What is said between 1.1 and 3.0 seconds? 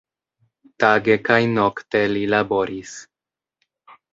kaj nokte li laboris.